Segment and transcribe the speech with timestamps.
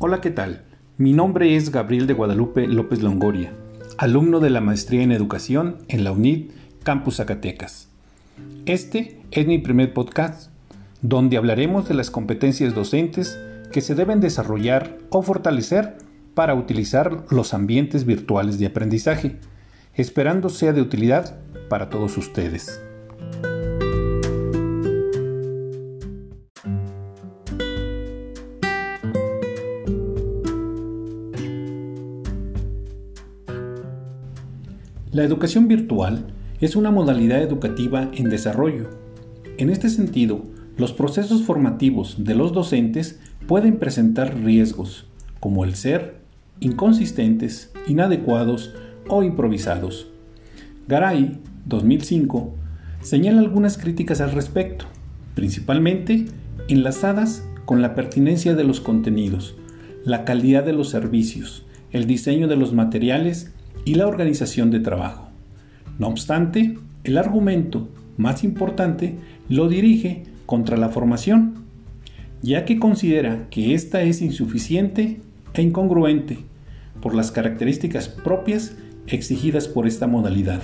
[0.00, 0.62] Hola, ¿qué tal?
[0.96, 3.52] Mi nombre es Gabriel de Guadalupe López Longoria,
[3.96, 6.52] alumno de la Maestría en Educación en la UNID
[6.84, 7.88] Campus Zacatecas.
[8.64, 10.52] Este es mi primer podcast
[11.02, 13.40] donde hablaremos de las competencias docentes
[13.72, 15.98] que se deben desarrollar o fortalecer
[16.34, 19.40] para utilizar los ambientes virtuales de aprendizaje,
[19.94, 22.80] esperando sea de utilidad para todos ustedes.
[35.18, 36.26] La educación virtual
[36.60, 38.88] es una modalidad educativa en desarrollo.
[39.56, 40.44] En este sentido,
[40.76, 43.18] los procesos formativos de los docentes
[43.48, 45.08] pueden presentar riesgos,
[45.40, 46.20] como el ser
[46.60, 48.72] inconsistentes, inadecuados
[49.08, 50.06] o improvisados.
[50.86, 52.54] Garay, 2005,
[53.00, 54.84] señala algunas críticas al respecto,
[55.34, 56.26] principalmente
[56.68, 59.56] enlazadas con la pertinencia de los contenidos,
[60.04, 63.52] la calidad de los servicios, el diseño de los materiales
[63.84, 65.28] y la organización de trabajo.
[65.98, 69.16] No obstante, el argumento más importante
[69.48, 71.54] lo dirige contra la formación,
[72.42, 75.20] ya que considera que ésta es insuficiente
[75.54, 76.38] e incongruente
[77.00, 78.76] por las características propias
[79.06, 80.62] exigidas por esta modalidad.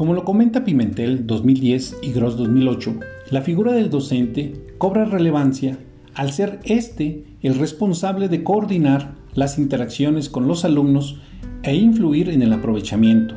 [0.00, 3.00] Como lo comenta Pimentel 2010 y Gross 2008,
[3.32, 5.76] la figura del docente cobra relevancia
[6.14, 11.20] al ser éste el responsable de coordinar las interacciones con los alumnos
[11.62, 13.34] e influir en el aprovechamiento,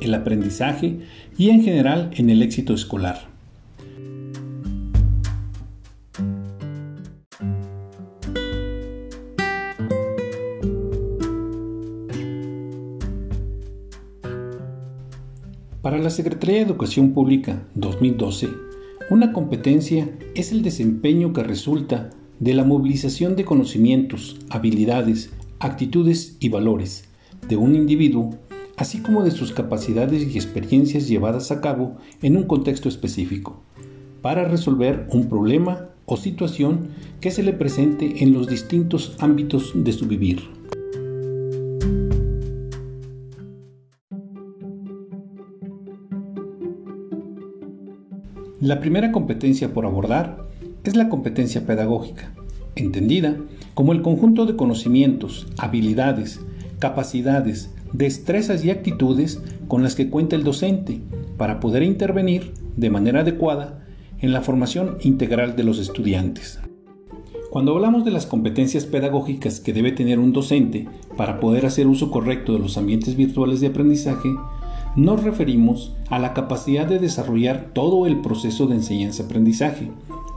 [0.00, 0.98] el aprendizaje
[1.38, 3.31] y en general en el éxito escolar.
[15.92, 18.48] Para la Secretaría de Educación Pública 2012,
[19.10, 22.08] una competencia es el desempeño que resulta
[22.40, 27.10] de la movilización de conocimientos, habilidades, actitudes y valores
[27.46, 28.30] de un individuo,
[28.78, 33.60] así como de sus capacidades y experiencias llevadas a cabo en un contexto específico,
[34.22, 36.88] para resolver un problema o situación
[37.20, 40.61] que se le presente en los distintos ámbitos de su vivir.
[48.62, 50.46] La primera competencia por abordar
[50.84, 52.32] es la competencia pedagógica,
[52.76, 53.34] entendida
[53.74, 56.38] como el conjunto de conocimientos, habilidades,
[56.78, 61.00] capacidades, destrezas y actitudes con las que cuenta el docente
[61.36, 63.84] para poder intervenir de manera adecuada
[64.20, 66.60] en la formación integral de los estudiantes.
[67.50, 70.86] Cuando hablamos de las competencias pedagógicas que debe tener un docente
[71.16, 74.28] para poder hacer uso correcto de los ambientes virtuales de aprendizaje,
[74.94, 79.90] nos referimos a la capacidad de desarrollar todo el proceso de enseñanza-aprendizaje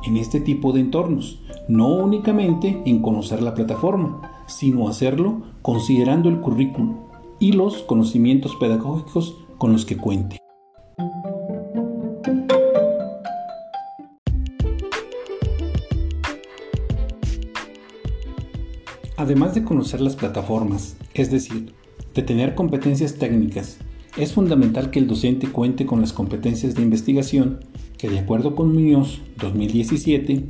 [0.05, 6.39] en este tipo de entornos, no únicamente en conocer la plataforma, sino hacerlo considerando el
[6.39, 10.37] currículo y los conocimientos pedagógicos con los que cuente.
[19.17, 21.73] Además de conocer las plataformas, es decir,
[22.13, 23.79] de tener competencias técnicas
[24.17, 27.59] es fundamental que el docente cuente con las competencias de investigación
[27.97, 30.45] que, de acuerdo con Muñoz 2017,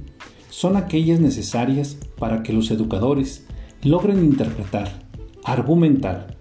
[0.49, 3.45] son aquellas necesarias para que los educadores
[3.83, 5.07] logren interpretar,
[5.43, 6.37] argumentar,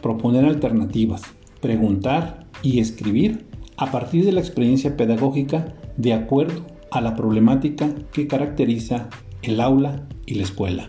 [0.00, 1.22] proponer alternativas,
[1.60, 3.46] preguntar y escribir
[3.76, 9.08] a partir de la experiencia pedagógica de acuerdo a la problemática que caracteriza
[9.42, 10.88] el aula y la escuela.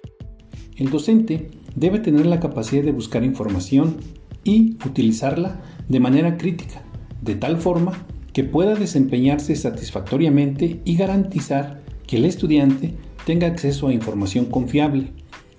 [0.75, 3.97] El docente debe tener la capacidad de buscar información
[4.43, 6.81] y utilizarla de manera crítica,
[7.21, 12.93] de tal forma que pueda desempeñarse satisfactoriamente y garantizar que el estudiante
[13.25, 15.11] tenga acceso a información confiable,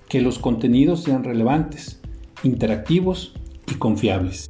[0.09, 2.01] que los contenidos sean relevantes,
[2.45, 3.35] interactivos
[3.71, 4.49] y confiables.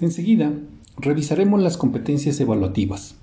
[0.00, 0.52] Enseguida,
[0.98, 3.16] revisaremos las competencias evaluativas.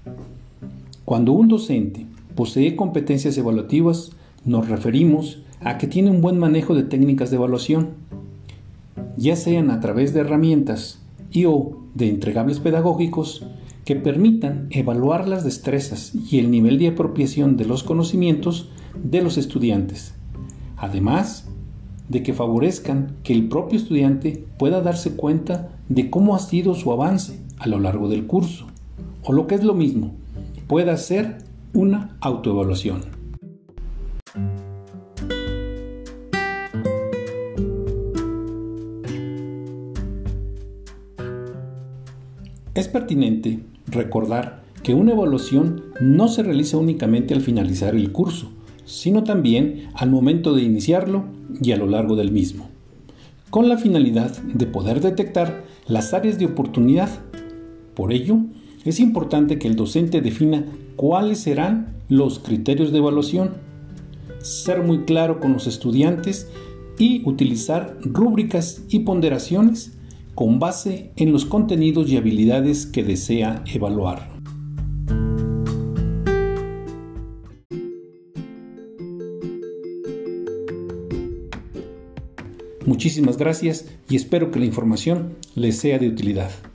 [1.05, 4.11] Cuando un docente posee competencias evaluativas,
[4.45, 7.89] nos referimos a que tiene un buen manejo de técnicas de evaluación,
[9.17, 10.99] ya sean a través de herramientas
[11.31, 13.45] y o de entregables pedagógicos
[13.85, 18.69] que permitan evaluar las destrezas y el nivel de apropiación de los conocimientos
[19.03, 20.13] de los estudiantes,
[20.77, 21.47] además
[22.09, 26.91] de que favorezcan que el propio estudiante pueda darse cuenta de cómo ha sido su
[26.91, 28.67] avance a lo largo del curso,
[29.23, 30.11] o lo que es lo mismo,
[30.67, 31.37] pueda hacer
[31.73, 33.01] una autoevaluación.
[42.73, 48.51] Es pertinente recordar que una evaluación no se realiza únicamente al finalizar el curso,
[48.85, 51.25] sino también al momento de iniciarlo
[51.61, 52.69] y a lo largo del mismo,
[53.49, 57.09] con la finalidad de poder detectar las áreas de oportunidad.
[57.93, 58.39] Por ello,
[58.83, 60.65] es importante que el docente defina
[61.01, 63.55] cuáles serán los criterios de evaluación,
[64.37, 66.47] ser muy claro con los estudiantes
[66.99, 69.97] y utilizar rúbricas y ponderaciones
[70.35, 74.29] con base en los contenidos y habilidades que desea evaluar.
[82.85, 86.51] Muchísimas gracias y espero que la información les sea de utilidad.